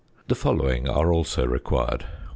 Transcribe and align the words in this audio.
The 0.29 0.33
following 0.35 0.89
are 0.89 1.13
also 1.13 1.45
required: 1.45 2.01
1. 2.01 2.09